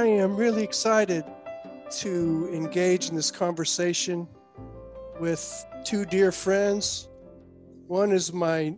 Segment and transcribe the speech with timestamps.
[0.00, 1.26] I am really excited
[1.98, 4.26] to engage in this conversation
[5.20, 7.10] with two dear friends.
[7.86, 8.76] One is my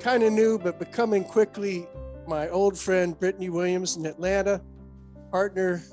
[0.00, 1.86] kind of new, but becoming quickly
[2.26, 4.60] my old friend, Brittany Williams in Atlanta,
[5.30, 5.84] partner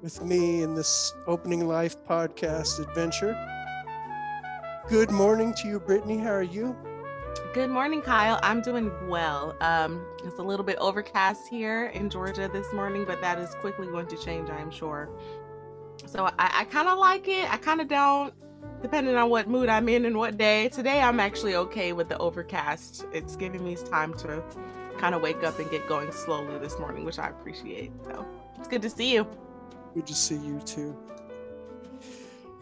[0.00, 3.34] with me in this Opening Life podcast adventure.
[4.88, 6.18] Good morning to you, Brittany.
[6.18, 6.76] How are you?
[7.52, 8.38] Good morning, Kyle.
[8.42, 9.56] I'm doing well.
[9.60, 13.86] Um, it's a little bit overcast here in Georgia this morning, but that is quickly
[13.86, 15.08] going to change, I am sure.
[16.06, 17.52] So I, I kind of like it.
[17.52, 18.34] I kind of don't,
[18.82, 20.68] depending on what mood I'm in and what day.
[20.68, 23.06] Today, I'm actually okay with the overcast.
[23.12, 24.42] It's giving me time to
[24.98, 27.92] kind of wake up and get going slowly this morning, which I appreciate.
[28.04, 28.26] So
[28.58, 29.26] it's good to see you.
[29.94, 30.96] Good to see you too.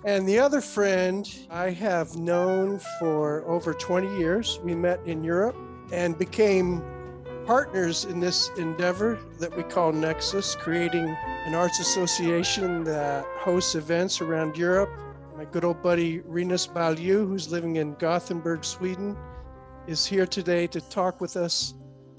[0.05, 4.59] And the other friend I have known for over 20 years.
[4.65, 5.55] We met in Europe
[5.93, 6.83] and became
[7.47, 14.21] partners in this endeavor that we call Nexus, creating an arts association that hosts events
[14.21, 14.91] around Europe.
[15.37, 19.17] My good old buddy Rinus Balju, who's living in Gothenburg, Sweden,
[19.87, 21.75] is here today to talk with us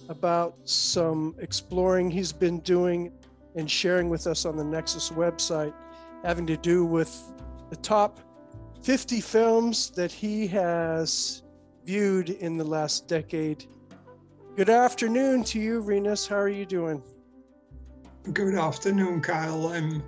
[0.07, 3.11] about some exploring he's been doing
[3.57, 5.73] and sharing with us on the Nexus website
[6.23, 7.33] having to do with
[7.73, 8.19] the top
[8.83, 11.41] 50 films that he has
[11.83, 13.65] viewed in the last decade.
[14.55, 16.27] Good afternoon to you, Rinus.
[16.27, 17.01] How are you doing?
[18.31, 19.69] Good afternoon, Kyle.
[19.69, 20.03] I'm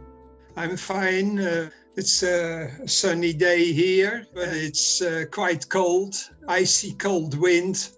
[0.56, 1.40] I'm fine.
[1.40, 6.14] Uh, it's a sunny day here, but it's uh, quite cold,
[6.48, 7.90] icy cold wind.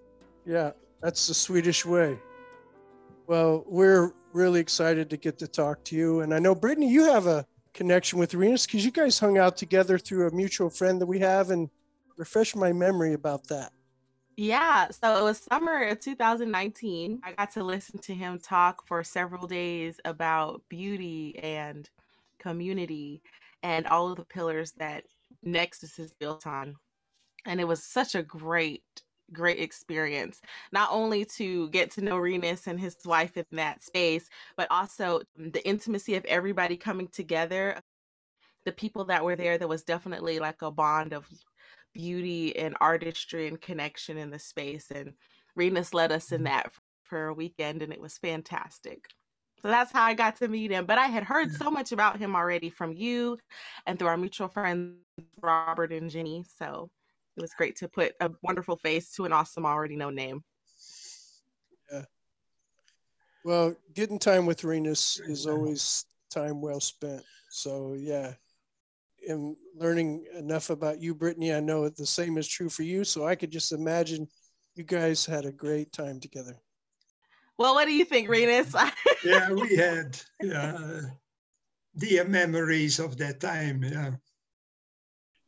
[0.45, 2.17] Yeah, that's the Swedish way.
[3.28, 6.22] Well, we're really excited to get to talk to you.
[6.22, 7.45] And I know, Brittany, you have a
[7.77, 11.19] connection with Rinus because you guys hung out together through a mutual friend that we
[11.19, 11.69] have and
[12.17, 13.71] refresh my memory about that.
[14.35, 17.21] Yeah, so it was summer of 2019.
[17.23, 21.89] I got to listen to him talk for several days about beauty and
[22.39, 23.21] community
[23.63, 25.05] and all of the pillars that
[25.43, 26.75] Nexus is built on.
[27.45, 28.83] And it was such a great
[29.33, 34.29] great experience not only to get to know Rinus and his wife in that space
[34.55, 37.79] but also the intimacy of everybody coming together
[38.66, 41.27] the people that were there there was definitely like a bond of
[41.93, 45.13] beauty and artistry and connection in the space and
[45.55, 46.45] Rinus led us in mm-hmm.
[46.45, 46.71] that
[47.03, 49.07] for a weekend and it was fantastic
[49.61, 50.85] so that's how I got to meet him.
[50.85, 53.37] But I had heard so much about him already from you
[53.85, 54.97] and through our mutual friends,
[55.41, 56.45] Robert and Jenny.
[56.59, 56.89] So
[57.37, 60.43] it was great to put a wonderful face to an awesome already known name.
[61.91, 62.05] Yeah.
[63.45, 67.23] Well, getting time with Rinus is always time well spent.
[67.49, 68.33] So yeah.
[69.27, 73.03] And learning enough about you, Brittany, I know the same is true for you.
[73.03, 74.27] So I could just imagine
[74.75, 76.55] you guys had a great time together.
[77.57, 78.75] Well, what do you think, Rinus?
[79.23, 81.01] yeah, we had yeah,
[81.97, 83.83] dear memories of that time.
[83.83, 84.11] Yeah.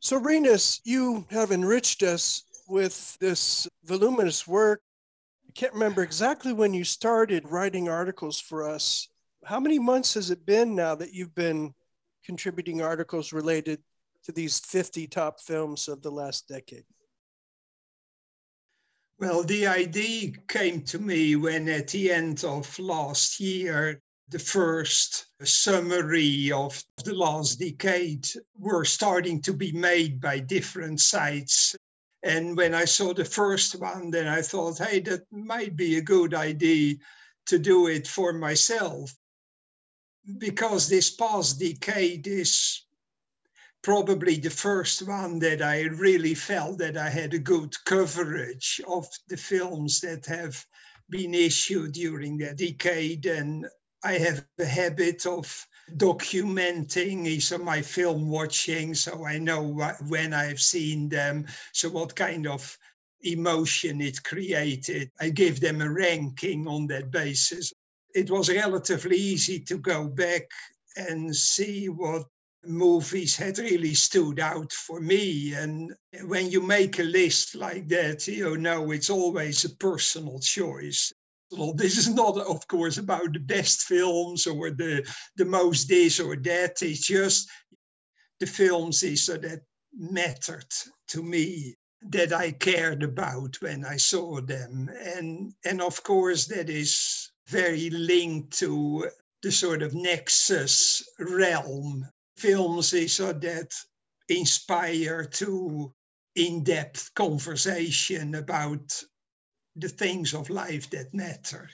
[0.02, 4.80] So, Rinus, you have enriched us with this voluminous work.
[5.46, 9.08] I can't remember exactly when you started writing articles for us.
[9.44, 11.74] How many months has it been now that you've been
[12.24, 13.82] contributing articles related
[14.24, 16.84] to these 50 top films of the last decade?
[19.18, 24.00] Well, the idea came to me when at the end of last year,
[24.30, 28.26] the first summary of the last decade
[28.58, 31.74] were starting to be made by different sites.
[32.22, 36.02] And when I saw the first one, then I thought, hey, that might be a
[36.02, 36.96] good idea
[37.46, 39.12] to do it for myself.
[40.38, 42.82] Because this past decade is
[43.82, 49.08] probably the first one that I really felt that I had a good coverage of
[49.28, 50.64] the films that have
[51.08, 53.26] been issued during that decade.
[53.26, 53.66] And
[54.02, 55.66] I have a habit of
[55.96, 61.90] documenting each of my film watching so I know what, when I've seen them, so
[61.90, 62.78] what kind of
[63.22, 65.10] emotion it created.
[65.20, 67.72] I give them a ranking on that basis.
[68.14, 70.42] It was relatively easy to go back
[70.96, 72.24] and see what
[72.64, 75.54] movies had really stood out for me.
[75.54, 75.94] And
[76.24, 81.12] when you make a list like that, you know, it's always a personal choice.
[81.74, 85.04] This is not, of course, about the best films or the,
[85.36, 86.82] the most this or that.
[86.82, 87.48] It's just
[88.38, 89.60] the films is so that
[89.92, 90.72] mattered
[91.08, 94.88] to me that I cared about when I saw them.
[95.16, 99.08] And, and of course, that is very linked to
[99.42, 102.06] the sort of nexus realm.
[102.36, 103.74] Films is so that
[104.28, 105.92] inspire to
[106.36, 109.02] in-depth conversation about
[109.80, 111.68] the things of life that matter.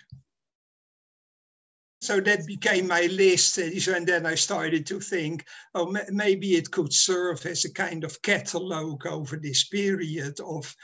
[2.03, 3.59] So that became my list.
[3.59, 5.45] And then I started to think,
[5.75, 10.75] oh, maybe it could serve as a kind of catalog over this period of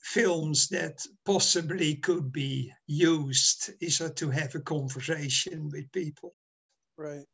[0.00, 6.34] films that possibly could be used is to have a conversation with people.
[6.96, 7.26] Right.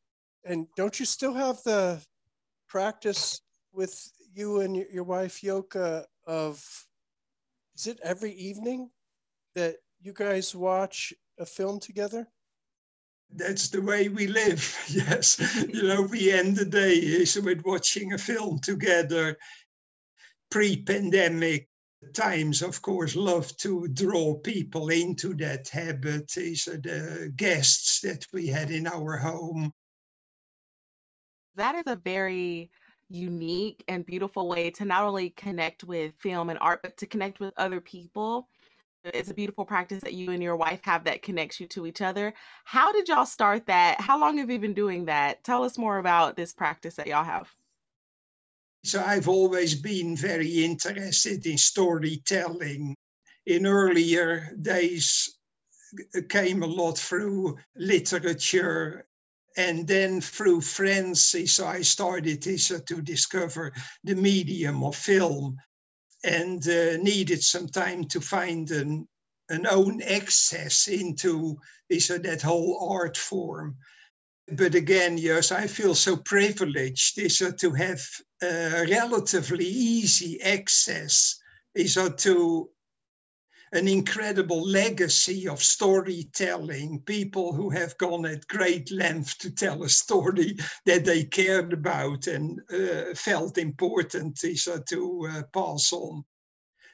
[0.44, 2.00] And don't you still have the
[2.68, 3.40] practice
[3.72, 6.64] with you and your wife Yoka of
[7.74, 8.90] is it every evening
[9.54, 12.26] that you guys watch a film together?
[13.32, 14.76] That's the way we live.
[14.88, 15.38] Yes.
[15.72, 19.36] you know, we end the day eh, is with watching a film together.
[20.50, 21.68] Pre pandemic
[22.12, 26.32] times, of course, love to draw people into that habit.
[26.36, 29.72] Eh, These are the guests that we had in our home.
[31.54, 32.70] That is a very
[33.10, 37.40] unique and beautiful way to not only connect with film and art, but to connect
[37.40, 38.48] with other people
[39.04, 42.02] it's a beautiful practice that you and your wife have that connects you to each
[42.02, 42.34] other.
[42.64, 44.00] How did y'all start that?
[44.00, 45.42] How long have you been doing that?
[45.44, 47.48] Tell us more about this practice that y'all have.
[48.84, 52.94] So I've always been very interested in storytelling.
[53.46, 55.38] In earlier days,
[56.28, 59.06] came a lot through literature
[59.56, 63.72] and then through friends so i started to discover
[64.04, 65.56] the medium of film
[66.24, 69.08] and uh, needed some time to find an,
[69.48, 71.58] an own access into
[71.88, 73.76] is uh, that whole art form.
[74.52, 78.02] But again, yes, I feel so privileged is uh, to have
[78.42, 81.40] uh, relatively easy access
[81.78, 82.70] uh, to
[83.72, 89.88] an incredible legacy of storytelling, people who have gone at great length to tell a
[89.88, 90.56] story
[90.86, 96.24] that they cared about and uh, felt important is, uh, to uh, pass on.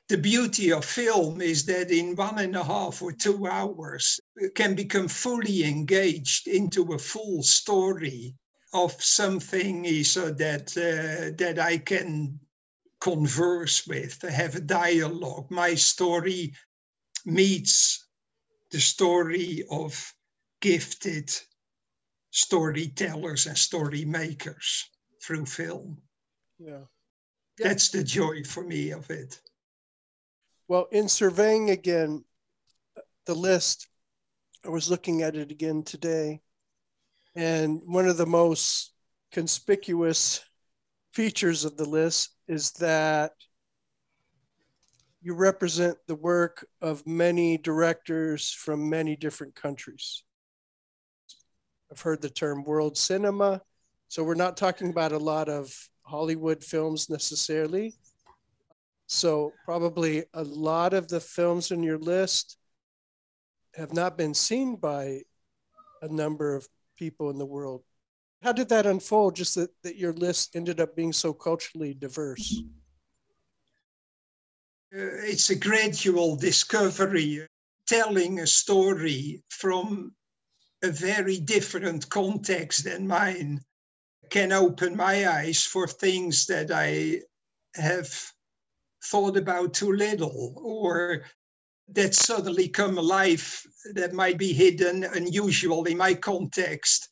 [0.08, 4.20] The beauty of film is that in one and a half or two hours,
[4.54, 8.34] can become fully engaged into a full story
[8.72, 12.38] of something is, uh, that, uh, that I can
[13.00, 15.50] converse with, they have a dialogue.
[15.50, 16.54] My story
[17.24, 18.06] meets
[18.70, 20.12] the story of
[20.60, 21.30] gifted
[22.30, 24.88] storytellers and story makers
[25.22, 25.98] through film.
[26.58, 26.80] Yeah.
[27.58, 27.68] yeah.
[27.68, 29.40] That's the joy for me of it.
[30.68, 32.24] Well, in surveying again
[33.26, 33.88] the list,
[34.64, 36.40] I was looking at it again today,
[37.34, 38.92] and one of the most
[39.30, 40.44] conspicuous
[41.16, 43.32] features of the list is that
[45.22, 50.24] you represent the work of many directors from many different countries.
[51.90, 53.62] I've heard the term world cinema.
[54.08, 57.94] So we're not talking about a lot of Hollywood films necessarily.
[59.06, 62.58] So probably a lot of the films in your list
[63.74, 65.22] have not been seen by
[66.02, 66.68] a number of
[66.98, 67.84] people in the world.
[68.42, 72.62] How did that unfold, just that, that your list ended up being so culturally diverse?
[74.94, 77.46] uh, it's a gradual discovery,
[77.86, 80.14] telling a story from
[80.82, 83.60] a very different context than mine
[84.30, 87.22] can open my eyes for things that I
[87.74, 88.08] have
[89.04, 91.22] thought about too little or
[91.88, 93.62] that suddenly come alive
[93.94, 97.08] that might be hidden, unusual in my context.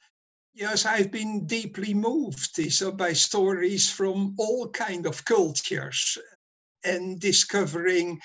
[0.56, 6.16] Yes, I've been deeply moved so by stories from all kind of cultures
[6.84, 8.20] and discovering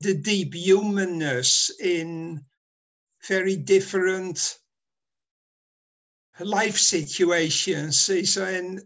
[0.00, 2.44] the deep humanness in
[3.26, 4.58] very different
[6.38, 8.10] life situations.
[8.36, 8.82] And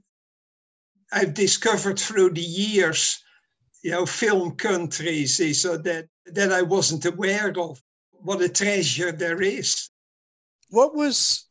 [1.11, 3.18] I've discovered through the years,
[3.82, 7.82] you know, film countries so that, that I wasn't aware of.
[8.12, 9.90] What a treasure there is.
[10.68, 11.48] What was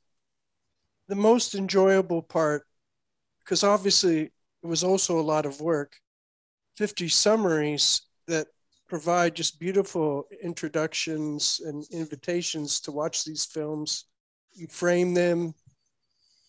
[1.08, 2.64] the most enjoyable part?
[3.40, 5.98] Because obviously it was also a lot of work
[6.76, 8.48] 50 summaries that
[8.88, 14.06] provide just beautiful introductions and invitations to watch these films.
[14.54, 15.54] You frame them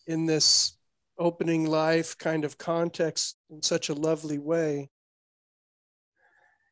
[0.07, 0.77] in this
[1.19, 4.89] opening life kind of context in such a lovely way.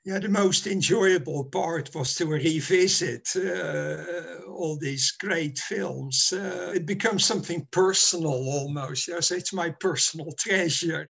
[0.07, 6.33] Yeah, the most enjoyable part was to revisit uh, all these great films.
[6.33, 9.09] Uh, it becomes something personal almost.
[9.09, 11.09] Yes, it's my personal treasure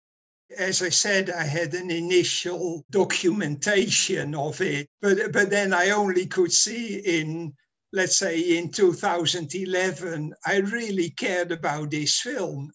[0.58, 6.28] as I said, I had an initial documentation of it, but, but then I only
[6.28, 7.54] could see in,
[7.92, 12.72] let's say, in 2011, I really cared about this film.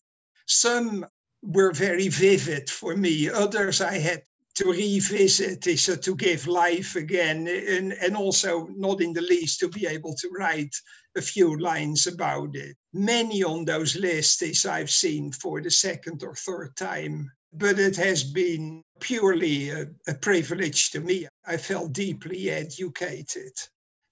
[0.46, 1.06] Some
[1.42, 4.22] were very vivid for me, others I had
[4.60, 9.58] to revisit is uh, to give life again and, and also not in the least
[9.58, 10.74] to be able to write
[11.16, 12.76] a few lines about it.
[12.92, 17.96] Many on those lists is i've seen for the second or third time but it
[17.96, 21.26] has been purely a, a privilege to me.
[21.46, 23.52] I felt deeply educated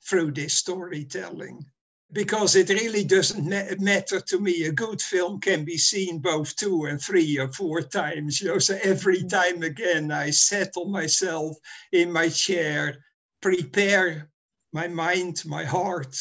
[0.08, 1.64] through this storytelling
[2.12, 4.64] because it really doesn't ma- matter to me.
[4.64, 8.40] A good film can be seen both two and three or four times.
[8.40, 9.28] You know, so every mm.
[9.28, 11.56] time again, I settle myself
[11.92, 13.04] in my chair,
[13.42, 14.30] prepare
[14.72, 16.16] my mind, my heart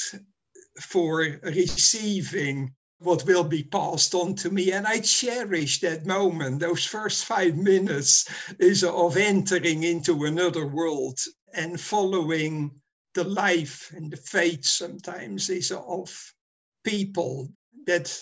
[0.79, 4.71] for receiving what will be passed on to me.
[4.71, 6.59] And I cherish that moment.
[6.59, 8.27] Those first five minutes
[8.59, 11.19] is of entering into another world
[11.53, 12.71] and following
[13.17, 16.33] the life and the fate sometimes is of
[16.83, 17.49] people
[17.87, 18.15] that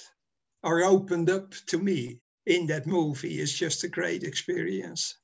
[0.64, 5.18] are opened up to me in that movie is just a great experience.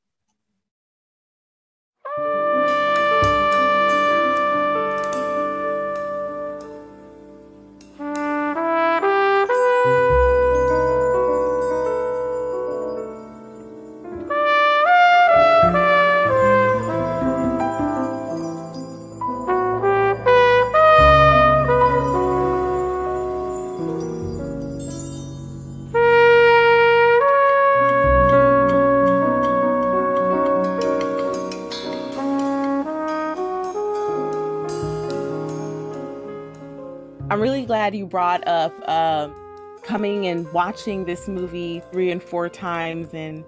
[37.92, 39.36] Glad you brought up um,
[39.84, 43.44] coming and watching this movie three and four times and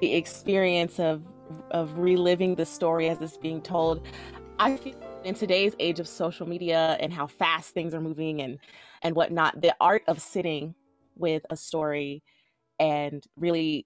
[0.00, 1.22] the experience of
[1.70, 4.06] of reliving the story as it's being told.
[4.58, 8.58] I feel in today's age of social media and how fast things are moving and
[9.02, 10.74] and whatnot, the art of sitting
[11.16, 12.22] with a story
[12.78, 13.84] and really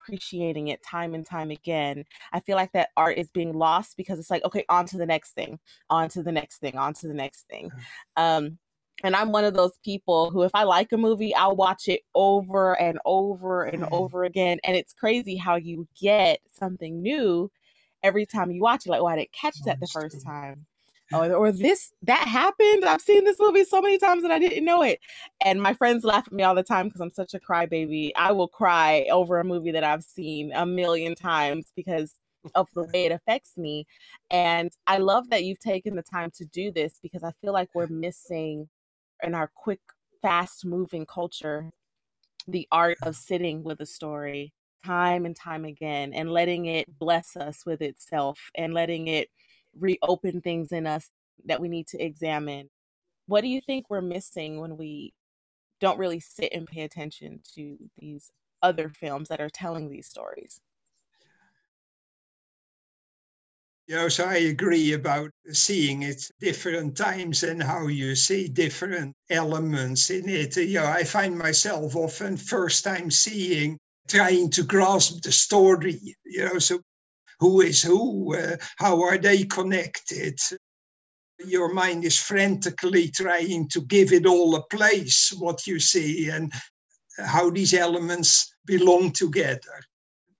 [0.00, 2.04] appreciating it time and time again.
[2.32, 5.06] I feel like that art is being lost because it's like, okay, on to the
[5.06, 7.70] next thing, on to the next thing, on to the next thing.
[8.16, 8.58] Um,
[9.02, 12.02] and I'm one of those people who, if I like a movie, I'll watch it
[12.14, 13.94] over and over and mm-hmm.
[13.94, 14.58] over again.
[14.64, 17.50] And it's crazy how you get something new
[18.02, 18.90] every time you watch it.
[18.90, 20.66] Like, oh, I didn't catch that the first time.
[21.12, 22.84] Oh, or this that happened.
[22.84, 25.00] I've seen this movie so many times and I didn't know it.
[25.44, 28.12] And my friends laugh at me all the time because I'm such a crybaby.
[28.14, 32.14] I will cry over a movie that I've seen a million times because
[32.54, 33.86] of the way it affects me.
[34.30, 37.70] And I love that you've taken the time to do this because I feel like
[37.74, 38.68] we're missing
[39.22, 39.80] in our quick,
[40.22, 41.70] fast moving culture,
[42.48, 44.52] the art of sitting with a story
[44.84, 49.28] time and time again and letting it bless us with itself and letting it
[49.78, 51.10] reopen things in us
[51.44, 52.68] that we need to examine.
[53.26, 55.12] What do you think we're missing when we
[55.80, 58.30] don't really sit and pay attention to these
[58.62, 60.60] other films that are telling these stories?
[63.90, 70.10] Yeah, so I agree about seeing it different times and how you see different elements
[70.10, 70.56] in it.
[70.56, 75.98] Know, I find myself often first time seeing, trying to grasp the story.
[76.24, 76.78] You know, so
[77.40, 78.36] who is who?
[78.36, 80.38] Uh, how are they connected?
[81.44, 86.52] Your mind is frantically trying to give it all a place, what you see, and
[87.18, 89.82] how these elements belong together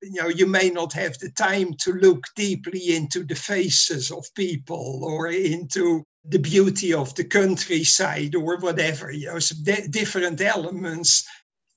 [0.02, 4.24] you know you may not have the time to look deeply into the faces of
[4.34, 9.54] people or into the beauty of the countryside or whatever you know so
[9.90, 11.24] different elements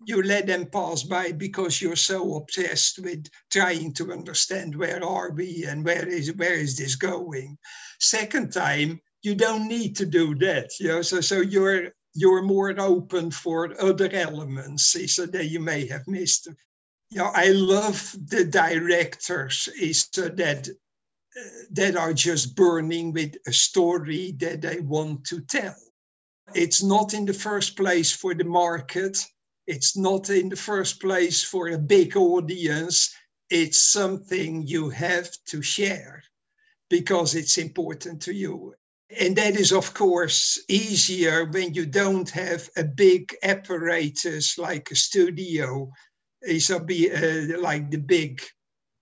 [0.05, 5.31] you let them pass by because you're so obsessed with trying to understand where are
[5.31, 7.57] we and where is where is this going.
[7.99, 12.77] Second time you don't need to do that you know so so you're you're more
[12.79, 16.49] open for other elements so that you may have missed
[17.13, 21.41] yeah, I love the directors is uh, that uh,
[21.71, 25.75] that are just burning with a story that they want to tell.
[26.55, 29.17] It's not in the first place for the market.
[29.67, 33.13] It's not in the first place for a big audience.
[33.49, 36.23] It's something you have to share
[36.89, 38.73] because it's important to you.
[39.19, 44.95] And that is, of course, easier when you don't have a big apparatus like a
[44.95, 45.91] studio
[46.43, 48.41] is a be uh, like the big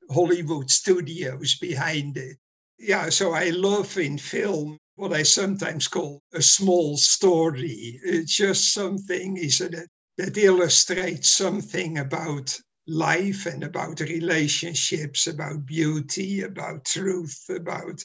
[0.09, 2.37] Hollywood studios behind it.
[2.77, 7.99] Yeah, so I love in film what I sometimes call a small story.
[8.03, 12.57] It's just something is that, that illustrates something about
[12.87, 18.03] life and about relationships, about beauty, about truth, about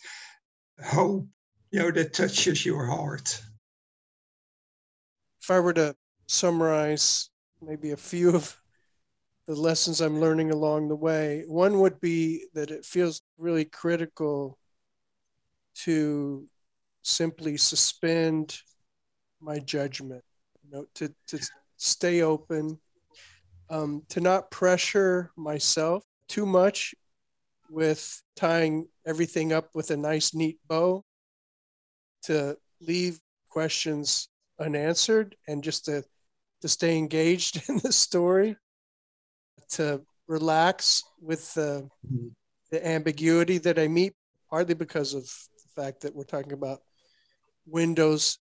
[0.84, 1.26] hope,
[1.70, 3.42] you know, that touches your heart.
[5.42, 8.58] If I were to summarize maybe a few of
[9.46, 11.44] the lessons I'm learning along the way.
[11.46, 14.58] One would be that it feels really critical
[15.84, 16.48] to
[17.02, 18.58] simply suspend
[19.40, 20.24] my judgment,
[20.64, 21.38] you know, to, to
[21.76, 22.80] stay open,
[23.70, 26.94] um, to not pressure myself too much
[27.70, 31.04] with tying everything up with a nice, neat bow,
[32.22, 34.28] to leave questions
[34.60, 36.02] unanswered and just to,
[36.62, 38.56] to stay engaged in the story,
[39.70, 42.28] to relax with the, mm-hmm.
[42.70, 44.14] the ambiguity that I meet,
[44.50, 46.80] partly because of the fact that we're talking about
[47.66, 48.38] windows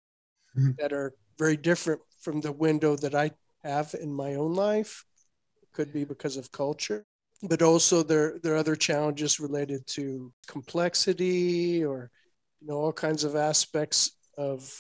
[0.57, 0.73] mm-hmm.
[0.79, 5.05] that are very different from the window that I have in my own life.
[5.63, 7.05] It could be because of culture,
[7.43, 12.11] but also there there are other challenges related to complexity or
[12.61, 14.71] you know all kinds of aspects of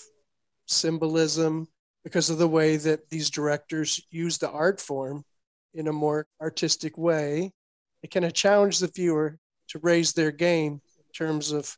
[0.66, 1.68] symbolism
[2.04, 5.24] because of the way that these directors use the art form
[5.74, 7.52] in a more artistic way.
[8.02, 9.38] It kind of challenge the viewer
[9.68, 11.76] to raise their game in terms of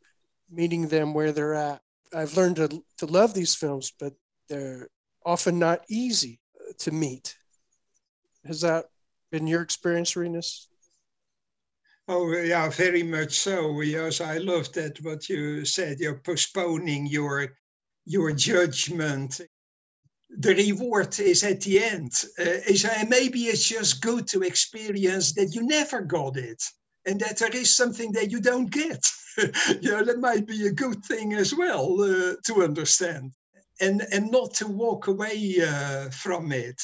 [0.49, 1.81] meeting them where they're at.
[2.13, 4.13] I've learned to, to love these films, but
[4.49, 4.87] they're
[5.25, 7.35] often not easy uh, to meet.
[8.45, 8.85] Has that
[9.31, 10.69] been your experience, Rinus?
[12.07, 13.81] Oh, yeah, very much so.
[13.81, 15.99] Yes, I love that what you said.
[15.99, 17.49] You're postponing your
[18.05, 19.41] your judgment.
[20.29, 22.11] The reward is at the end.
[22.39, 26.61] Uh, is, uh, maybe it's just good to experience that you never got it
[27.05, 29.05] and that there is something that you don't get.
[29.81, 33.31] you know, that might be a good thing as well uh, to understand
[33.79, 36.81] and, and not to walk away uh, from it.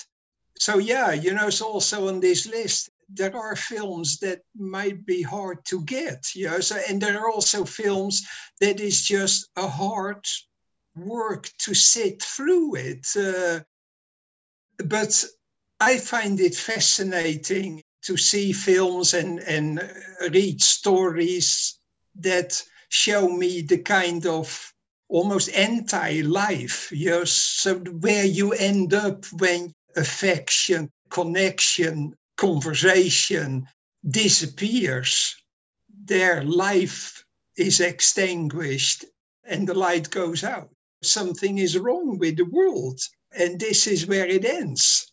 [0.58, 2.90] So, yeah, you know, it's also on this list.
[3.10, 7.30] There are films that might be hard to get, you know, so, and there are
[7.30, 8.26] also films
[8.62, 10.26] that is just a hard
[10.96, 13.08] work to sit through it.
[13.16, 13.62] Uh,
[14.86, 15.26] but
[15.80, 19.82] I find it fascinating to see films and, and
[20.32, 21.80] read stories
[22.16, 24.74] that show me the kind of
[25.10, 33.68] almost anti-life yes so where you end up when affection connection conversation
[34.10, 35.36] disappears
[36.06, 37.24] their life
[37.58, 39.06] is extinguished
[39.44, 40.70] and the light goes out
[41.06, 43.00] something is wrong with the world.
[43.38, 45.13] And this is where it ends.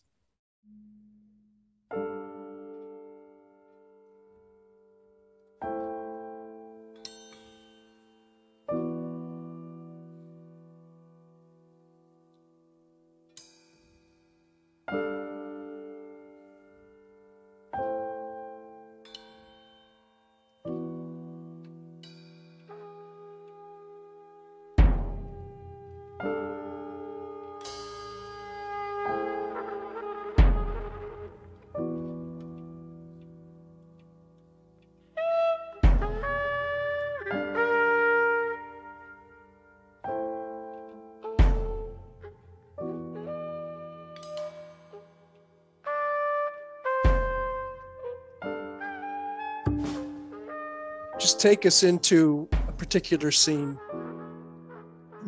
[51.41, 53.75] Take us into a particular scene.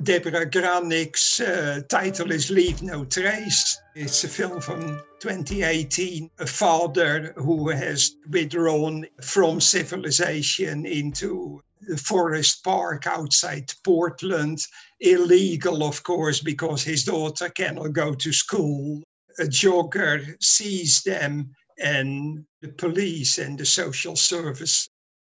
[0.03, 3.81] Deborah Granik's uh, title is Leave No Trace.
[3.95, 6.29] It's a film from 2018.
[6.37, 14.59] A father who has withdrawn from civilization into the forest park outside Portland.
[14.99, 19.01] Illegal, of course, because his daughter cannot go to school.
[19.39, 24.89] A jogger sees them, and the police and the social service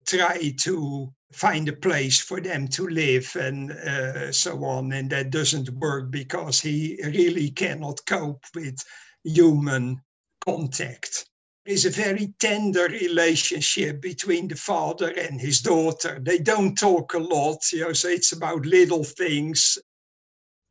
[0.09, 4.91] try to find a place for them to live and uh, so on.
[4.93, 8.75] And that doesn't work because he really cannot cope with
[9.23, 10.01] human
[10.43, 11.27] contact.
[11.65, 16.19] There's a very tender relationship between the father and his daughter.
[16.19, 19.77] They don't talk a lot, you know, so it's about little things.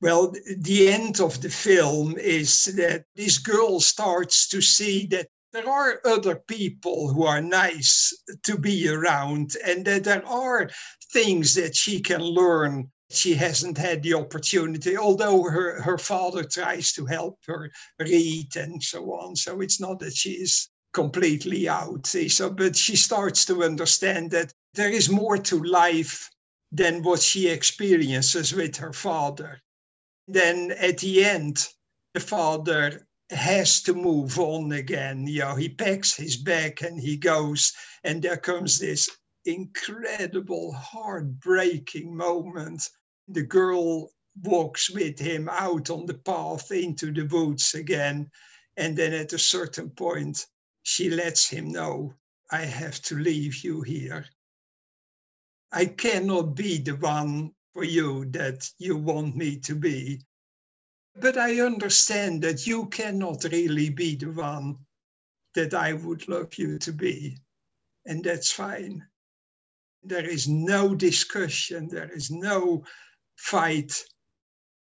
[0.01, 5.69] Well, the end of the film is that this girl starts to see that there
[5.69, 10.71] are other people who are nice to be around and that there are
[11.13, 12.91] things that she can learn.
[13.11, 18.83] She hasn't had the opportunity although her, her father tries to help her read and
[18.83, 23.65] so on so it's not that she is completely out so but she starts to
[23.65, 26.29] understand that there is more to life
[26.71, 29.61] than what she experiences with her father.
[30.27, 31.67] Then at the end
[32.13, 35.27] the father has to move on again.
[35.27, 37.73] You know, he packs his bag and he goes,
[38.05, 39.09] and there comes this
[39.45, 42.89] incredible, heartbreaking moment.
[43.29, 44.11] The girl
[44.43, 48.31] walks with him out on the path into the woods again.
[48.77, 50.47] And then at a certain point,
[50.83, 52.15] she lets him know,
[52.51, 54.25] I have to leave you here.
[55.73, 60.23] I cannot be the one for you that you want me to be.
[61.21, 64.77] But I understand that you cannot really be the one
[65.55, 67.39] that I would love you to be.
[68.07, 69.07] And that's fine.
[70.03, 72.85] There is no discussion, there is no
[73.37, 74.05] fight.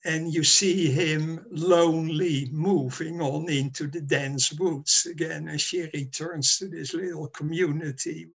[0.05, 6.57] And you see him lonely moving on into the dense woods again as she returns
[6.57, 8.29] to this little community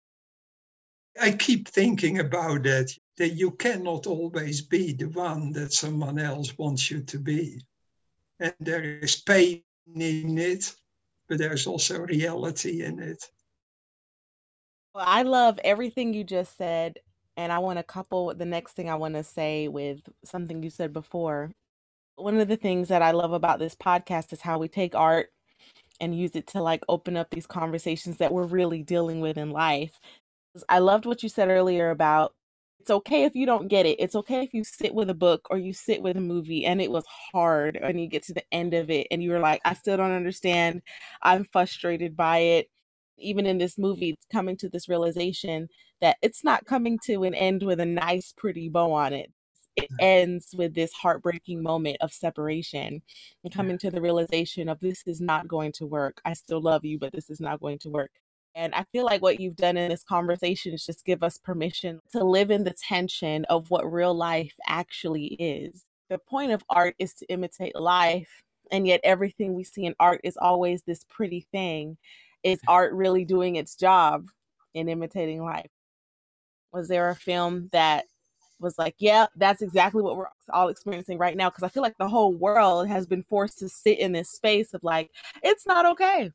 [1.21, 6.57] I keep thinking about that, that you cannot always be the one that someone else
[6.57, 7.61] wants you to be.
[8.39, 9.63] And there is pain
[9.95, 10.73] in it,
[11.27, 13.23] but there's also reality in it.
[14.93, 16.99] Well, I love everything you just said.
[17.37, 20.69] And I want to couple the next thing I want to say with something you
[20.69, 21.51] said before.
[22.17, 25.29] One of the things that I love about this podcast is how we take art
[26.01, 29.51] and use it to like open up these conversations that we're really dealing with in
[29.51, 29.99] life.
[30.67, 32.33] I loved what you said earlier about
[32.79, 33.99] it's okay if you don't get it.
[33.99, 36.81] It's okay if you sit with a book or you sit with a movie and
[36.81, 39.73] it was hard and you get to the end of it and you're like, I
[39.73, 40.81] still don't understand.
[41.21, 42.69] I'm frustrated by it.
[43.17, 45.67] Even in this movie, coming to this realization
[45.99, 49.29] that it's not coming to an end with a nice, pretty bow on it.
[49.75, 53.01] It ends with this heartbreaking moment of separation
[53.43, 56.21] and coming to the realization of this is not going to work.
[56.23, 58.11] I still love you, but this is not going to work.
[58.59, 62.01] And I feel like what you've done in this conversation is just give us permission
[62.11, 65.85] to live in the tension of what real life actually is.
[66.09, 70.19] The point of art is to imitate life, and yet everything we see in art
[70.25, 71.95] is always this pretty thing.
[72.43, 74.27] Is art really doing its job
[74.73, 75.71] in imitating life?
[76.73, 78.07] Was there a film that
[78.59, 81.49] was like, yeah, that's exactly what we're all experiencing right now?
[81.49, 84.73] Because I feel like the whole world has been forced to sit in this space
[84.73, 85.11] of like,
[85.43, 86.33] it's not okay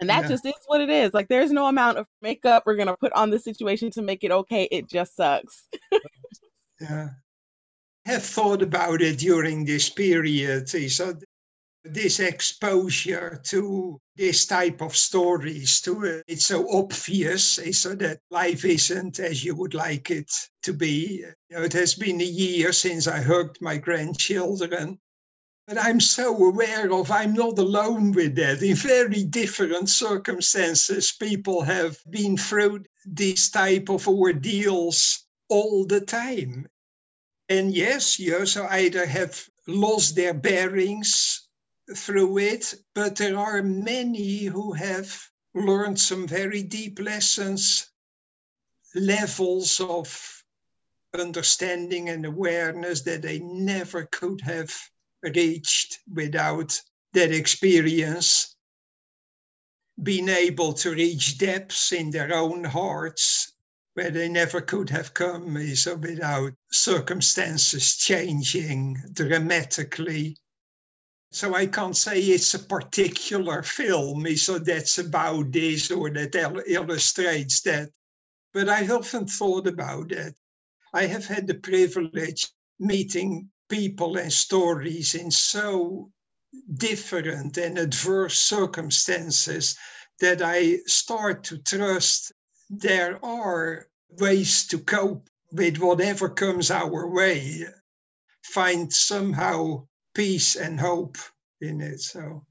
[0.00, 0.28] and that yeah.
[0.28, 1.12] just is what it is.
[1.14, 4.30] Like there's no amount of makeup we're gonna put on the situation to make it
[4.30, 4.64] okay.
[4.70, 5.68] It just sucks.
[6.80, 7.08] yeah.
[8.06, 10.68] I have thought about it during this period.
[10.68, 11.14] So
[11.92, 18.64] this exposure to this type of stories to uh, it's so obvious so that life
[18.64, 20.30] isn't as you would like it
[20.62, 24.98] to be you know, it has been a year since i hugged my grandchildren
[25.66, 28.62] but I'm so aware of I'm not alone with that.
[28.62, 36.68] In very different circumstances, people have been through these type of ordeals all the time.
[37.48, 41.48] And yes, you also either have lost their bearings
[41.94, 45.20] through it, but there are many who have
[45.54, 47.90] learned some very deep lessons,
[48.94, 50.44] levels of
[51.18, 54.72] understanding and awareness that they never could have
[55.34, 56.80] reached without
[57.12, 58.56] that experience,
[60.02, 63.52] being able to reach depths in their own hearts
[63.94, 70.36] where they never could have come is without circumstances changing dramatically.
[71.32, 77.62] So I can't say it's a particular film, so that's about this or that illustrates
[77.62, 77.88] that.
[78.52, 80.34] But I often thought about that.
[80.92, 86.10] I have had the privilege meeting people and stories in so
[86.74, 89.76] different and adverse circumstances
[90.20, 92.32] that I start to trust
[92.70, 93.86] there are
[94.18, 97.64] ways to cope with whatever comes our way,
[98.42, 101.18] find somehow peace and hope
[101.60, 102.00] in it.
[102.00, 102.44] So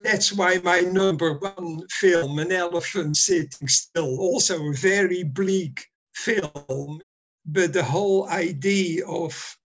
[0.00, 7.00] that's why my number one film, An Elephant Sitting Still, also a very bleak film,
[7.46, 9.56] but the whole idea of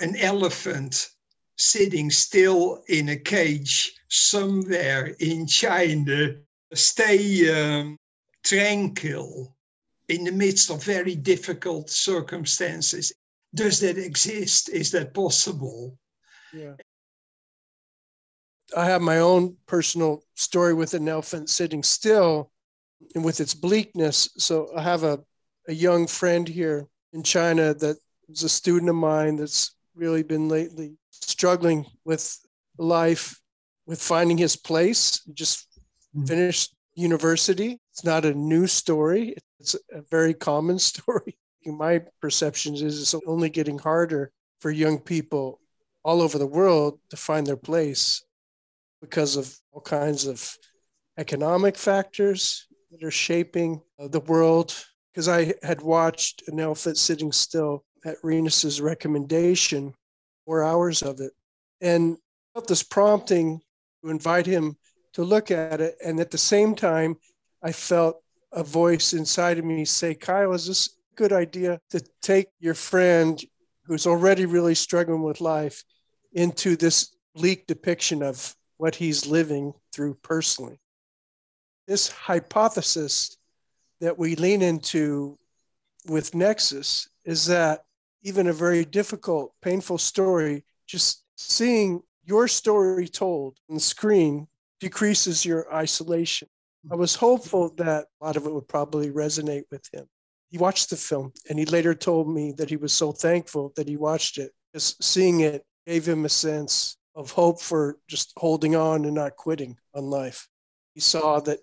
[0.00, 1.10] an elephant
[1.56, 6.34] sitting still in a cage somewhere in China,
[6.74, 7.96] stay um,
[8.44, 9.54] tranquil
[10.08, 13.12] in the midst of very difficult circumstances.
[13.54, 14.68] Does that exist?
[14.70, 15.98] Is that possible?
[16.52, 16.74] Yeah.
[18.76, 22.50] I have my own personal story with an elephant sitting still
[23.14, 24.30] and with its bleakness.
[24.38, 25.20] So I have a,
[25.68, 27.98] a young friend here in China that
[28.32, 32.38] is a student of mine that's really been lately struggling with
[32.78, 33.38] life,
[33.86, 35.22] with finding his place.
[35.26, 35.68] He just
[36.16, 36.26] mm-hmm.
[36.26, 37.78] finished university.
[37.90, 41.36] It's not a new story, it's a very common story.
[41.64, 45.60] My perception is it's only getting harder for young people
[46.04, 48.24] all over the world to find their place
[49.00, 50.56] because of all kinds of
[51.18, 54.74] economic factors that are shaping the world.
[55.12, 59.94] Because I had watched an elephant sitting still at Rinus's recommendation,
[60.44, 61.32] four hours of it,
[61.80, 62.16] and
[62.54, 63.60] felt this prompting
[64.02, 64.76] to invite him
[65.14, 65.96] to look at it.
[66.04, 67.16] And at the same time,
[67.62, 72.02] I felt a voice inside of me say, Kyle, is this a good idea to
[72.20, 73.42] take your friend
[73.84, 75.84] who's already really struggling with life
[76.32, 80.80] into this bleak depiction of what he's living through personally?
[81.86, 83.36] This hypothesis
[84.00, 85.38] that we lean into
[86.08, 87.84] with Nexus is that
[88.22, 94.46] even a very difficult, painful story, just seeing your story told on the screen
[94.80, 96.48] decreases your isolation.
[96.90, 100.06] I was hopeful that a lot of it would probably resonate with him.
[100.50, 103.88] He watched the film and he later told me that he was so thankful that
[103.88, 104.52] he watched it.
[104.74, 109.36] Just seeing it gave him a sense of hope for just holding on and not
[109.36, 110.48] quitting on life.
[110.94, 111.60] He saw that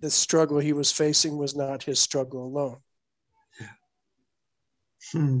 [0.00, 2.78] the struggle he was facing was not his struggle alone.
[5.12, 5.40] Hmm.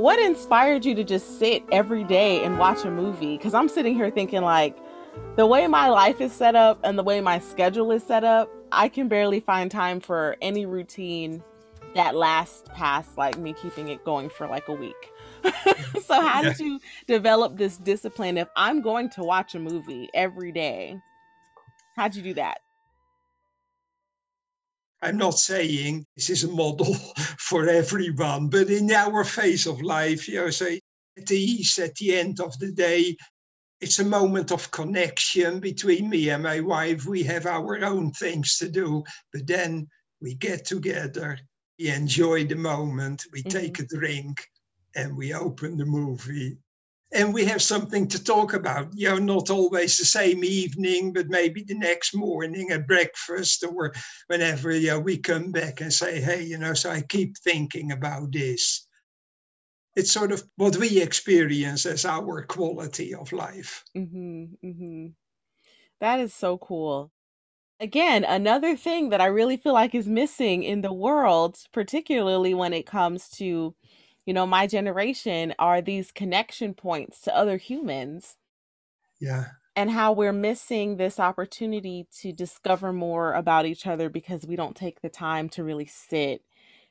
[0.00, 3.36] what inspired you to just sit every day and watch a movie?
[3.36, 4.78] Because I'm sitting here thinking, like,
[5.36, 8.50] the way my life is set up and the way my schedule is set up,
[8.72, 11.42] I can barely find time for any routine
[11.94, 15.12] that lasts past like me keeping it going for like a week.
[16.02, 18.38] so, how did you develop this discipline?
[18.38, 20.98] If I'm going to watch a movie every day,
[21.96, 22.60] how'd you do that?
[25.02, 26.94] I'm not saying this is a model
[27.38, 30.80] for everyone, but in our phase of life, you know, say
[31.16, 33.16] at the at the end of the day,
[33.80, 37.06] it's a moment of connection between me and my wife.
[37.06, 39.88] We have our own things to do, but then
[40.20, 41.38] we get together,
[41.78, 43.58] we enjoy the moment, we mm-hmm.
[43.58, 44.44] take a drink,
[44.94, 46.58] and we open the movie
[47.12, 48.88] and we have something to talk about.
[48.94, 53.92] You know, not always the same evening, but maybe the next morning at breakfast or
[54.28, 57.92] whenever you know, we come back and say, hey, you know, so I keep thinking
[57.92, 58.86] about this.
[59.96, 63.84] It's sort of what we experience as our quality of life.
[63.96, 65.06] Mm-hmm, mm-hmm.
[66.00, 67.10] That is so cool.
[67.80, 72.72] Again, another thing that I really feel like is missing in the world, particularly when
[72.72, 73.74] it comes to
[74.30, 78.36] you know, my generation are these connection points to other humans.
[79.18, 79.46] Yeah.
[79.74, 84.76] And how we're missing this opportunity to discover more about each other because we don't
[84.76, 86.44] take the time to really sit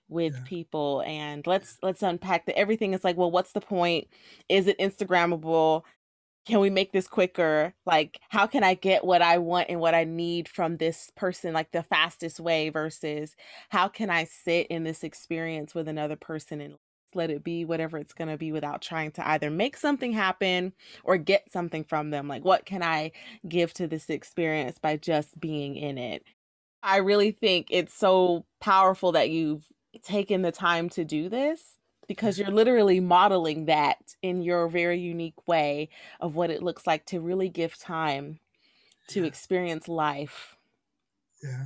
[0.10, 0.43] with yeah.
[0.47, 4.08] people and let's let's unpack that everything is like well what's the point
[4.49, 5.84] is it instagrammable
[6.45, 9.93] can we make this quicker like how can i get what i want and what
[9.93, 13.36] i need from this person like the fastest way versus
[13.69, 16.73] how can i sit in this experience with another person and
[17.15, 20.74] let it be whatever it's going to be without trying to either make something happen
[21.04, 22.28] or get something from them.
[22.28, 23.12] Like, what can I
[23.48, 26.24] give to this experience by just being in it?
[26.82, 29.65] I really think it's so powerful that you've
[30.04, 31.62] taken the time to do this
[32.08, 37.06] because you're literally modeling that in your very unique way of what it looks like
[37.08, 38.39] to really give time
[39.10, 39.28] to yeah.
[39.28, 40.56] experience life.
[41.43, 41.65] Yeah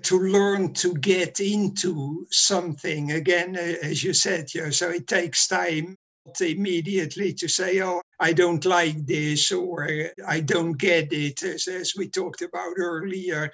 [0.00, 3.12] to learn to get into something.
[3.12, 5.96] Again as you said yeah so it takes time
[6.40, 9.88] immediately to say oh i don't like this or
[10.28, 13.50] i don't get it as, as we talked about earlier.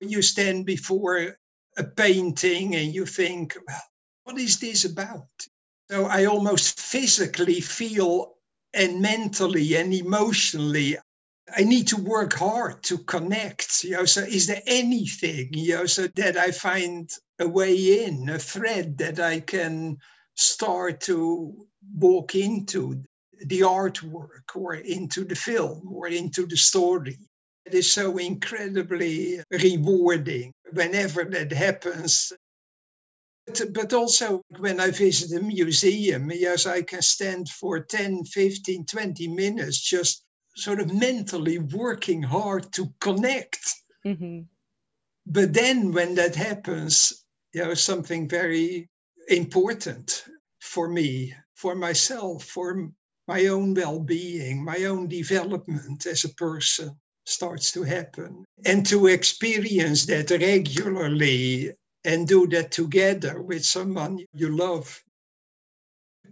[0.00, 1.36] You stand before
[1.76, 3.82] a painting and you think well
[4.24, 5.28] what is this about?
[5.90, 8.34] So i almost physically feel
[8.74, 10.96] and mentally and emotionally
[11.56, 13.84] I need to work hard to connect.
[13.84, 18.28] You know, so is there anything, you know, so that I find a way in,
[18.28, 19.98] a thread that I can
[20.34, 23.02] start to walk into
[23.46, 27.18] the artwork or into the film or into the story.
[27.64, 32.32] It is so incredibly rewarding whenever that happens.
[33.46, 38.86] But, but also when I visit a museum, yes, I can stand for 10, 15,
[38.86, 40.24] 20 minutes just
[40.56, 44.40] sort of mentally working hard to connect Mm-hmm.
[45.26, 48.88] But then when that happens, you know, something very
[49.28, 50.24] important
[50.60, 52.90] for me, for myself, for
[53.28, 58.44] my own well being, my own development as a person starts to happen.
[58.64, 61.72] And to experience that regularly
[62.04, 65.02] and do that together with someone you love.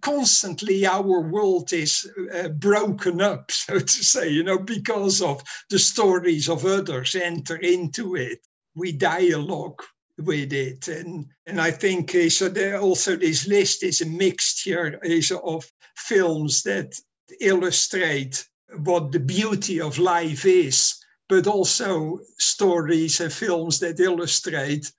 [0.01, 5.79] Constantly, our world is uh, broken up, so to say, you know, because of the
[5.79, 8.41] stories of others enter into it.
[8.75, 9.83] We dialogue
[10.19, 10.89] with it.
[10.89, 15.71] And, and I think uh, so there also this list is a mixture is of
[15.97, 16.95] films that
[17.41, 18.45] illustrate
[18.83, 20.95] what the beauty of life is,
[21.29, 24.91] but also stories and films that illustrate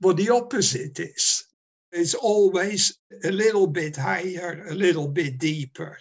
[0.00, 1.44] what the opposite is.
[1.98, 5.96] It's always a little bit higher, a little bit deeper.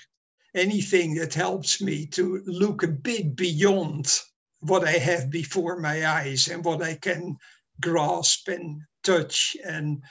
[0.53, 4.12] Anything that helps me to look a bit beyond
[4.60, 7.38] what I have before my eyes and what I can
[7.79, 10.03] grasp and touch and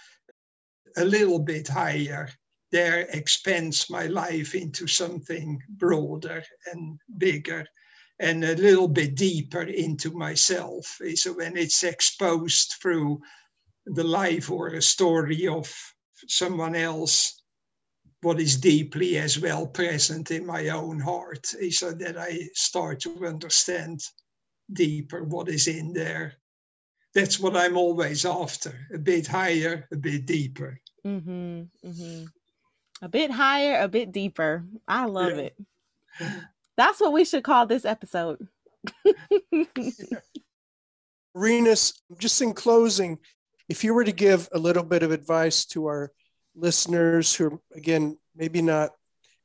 [0.96, 2.30] a little bit higher
[2.72, 6.42] there expands my life into something broader
[6.72, 7.66] and bigger
[8.18, 10.98] and a little bit deeper into myself.
[11.14, 13.20] So when it's exposed through
[13.86, 15.72] the life or a story of
[16.28, 17.42] someone else,
[18.22, 23.26] what is deeply as well present in my own heart, so that I start to
[23.26, 24.00] understand
[24.72, 26.34] deeper what is in there.
[27.14, 30.80] That's what I'm always after a bit higher, a bit deeper.
[31.06, 32.24] Mm-hmm, mm-hmm.
[33.02, 34.64] A bit higher, a bit deeper.
[34.88, 35.50] I love yeah.
[35.50, 35.56] it.
[36.76, 38.48] That's what we should call this episode.
[41.34, 43.18] Rinus, just in closing,
[43.68, 46.12] if you were to give a little bit of advice to our
[46.54, 48.90] listeners who are, again, maybe not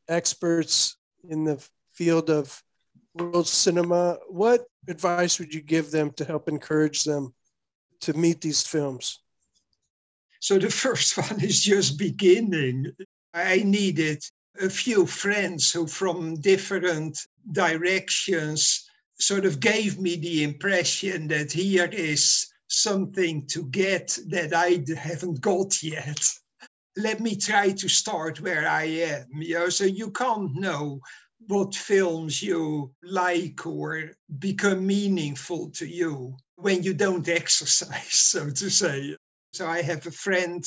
[0.08, 2.62] experts in the field of
[3.14, 7.34] world cinema, what advice would you give them to help encourage them
[8.02, 9.20] to meet these films?
[10.40, 12.92] So the first one is just beginning.
[13.34, 14.24] I needed
[14.60, 17.18] a few friends who, from different
[17.52, 24.84] directions, sort of gave me the impression that here is something to get that I
[24.98, 26.22] haven't got yet.
[26.96, 29.26] Let me try to start where I am.
[29.34, 31.02] You know, so you can't know
[31.48, 38.70] what films you like or become meaningful to you when you don't exercise, so to
[38.70, 39.16] say.
[39.54, 40.64] So I have a friend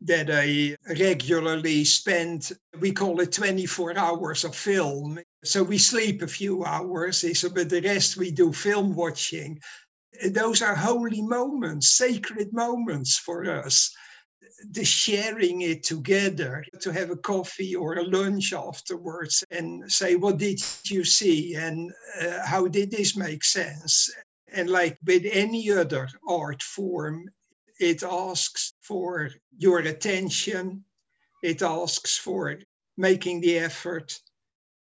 [0.00, 5.18] that I regularly spend, we call it 24 hours of film.
[5.44, 9.58] So we sleep a few hours, but the rest we do film watching.
[10.22, 13.90] Those are holy moments, sacred moments for us.
[14.70, 20.38] The sharing it together, to have a coffee or a lunch afterwards and say, What
[20.38, 21.54] did you see?
[21.54, 24.10] And uh, how did this make sense?
[24.52, 27.28] And like with any other art form,
[27.80, 30.84] it asks for your attention.
[31.42, 32.58] It asks for
[32.96, 34.18] making the effort.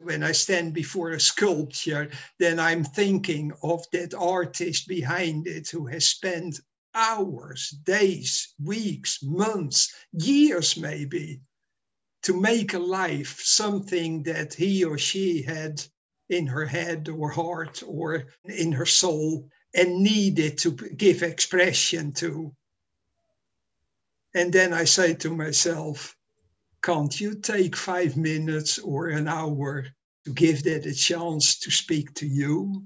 [0.04, 5.86] When I stand before a sculpture, then I'm thinking of that artist behind it who
[5.88, 6.60] has spent
[6.94, 11.40] hours, days, weeks, months, years maybe
[12.24, 15.82] to make a life something that he or she had
[16.30, 22.54] in her head or heart or in her soul and needed to give expression to.
[24.34, 26.18] And then I say to myself,
[26.84, 29.86] can't you take five minutes or an hour
[30.26, 32.84] to give that a chance to speak to you?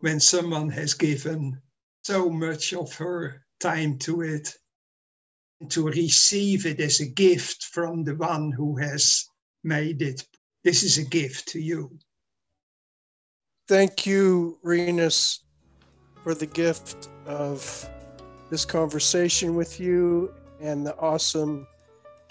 [0.00, 1.60] When someone has given
[2.02, 4.54] so much of her time to it,
[5.70, 9.24] to receive it as a gift from the one who has
[9.64, 10.26] made it.
[10.64, 11.98] This is a gift to you.
[13.68, 15.44] Thank you, Rinus,
[16.22, 17.88] for the gift of
[18.50, 21.66] this conversation with you and the awesome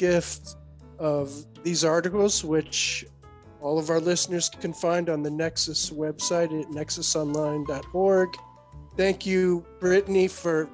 [0.02, 0.56] gift
[0.98, 3.06] of these articles, which
[3.62, 8.30] all of our listeners can find on the Nexus website at nexusonline.org.
[8.98, 10.68] Thank you, Brittany, for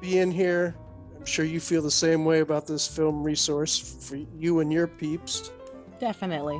[0.00, 0.74] being here.
[1.14, 4.86] I'm sure you feel the same way about this film resource for you and your
[4.86, 5.52] peeps.
[6.00, 6.58] Definitely.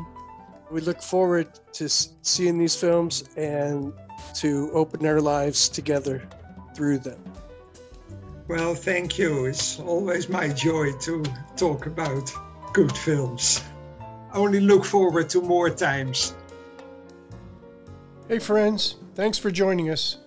[0.71, 3.95] We look forward to seeing these films and
[4.35, 6.29] to open our lives together
[6.77, 7.32] through them.
[8.49, 9.47] Well, thank you.
[9.47, 11.23] It's always my joy to
[11.57, 12.33] talk about
[12.73, 13.63] good films.
[14.33, 16.35] I only look forward to more times.
[18.29, 20.19] Hey, friends, thanks for joining us.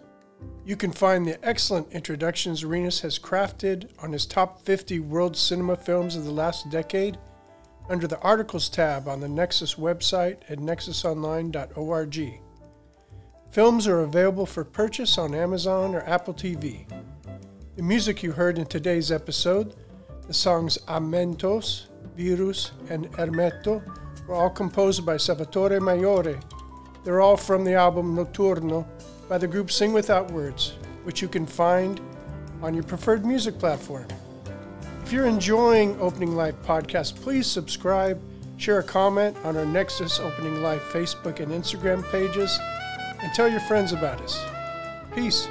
[0.66, 5.76] You can find the excellent introductions Rinus has crafted on his top 50 world cinema
[5.76, 7.18] films of the last decade
[7.90, 12.42] under the Articles tab on the Nexus website at nexusonline.org.
[13.52, 16.86] Films are available for purchase on Amazon or Apple TV.
[17.76, 19.76] The music you heard in today's episode,
[20.28, 23.84] the songs Amentos, Virus, and Ermetto,
[24.26, 26.42] were all composed by Salvatore Maiore.
[27.04, 28.88] They're all from the album Notturno
[29.28, 32.00] by the group Sing Without Words, which you can find
[32.62, 34.08] on your preferred music platform.
[35.04, 38.22] If you're enjoying Opening Life podcast, please subscribe,
[38.56, 42.58] share a comment on our Nexus Opening Life Facebook and Instagram pages,
[43.22, 44.42] and tell your friends about us.
[45.14, 45.50] Peace.